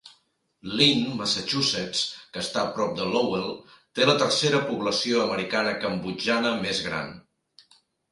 [0.77, 1.99] Lynn, Massachusetts,
[2.37, 3.51] que està prop de Lowell,
[3.99, 7.13] té la tercera població americana cambodjana més gran.